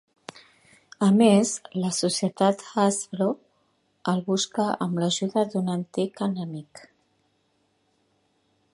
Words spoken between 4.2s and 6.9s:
busca amb l'ajuda d'un antic enemic.